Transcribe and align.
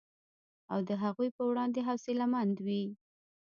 او 0.71 0.79
د 0.89 0.91
هغوی 1.03 1.29
په 1.37 1.41
وړاندې 1.49 1.79
حوصله 1.87 2.25
مند 2.33 2.55
وي 2.65 2.83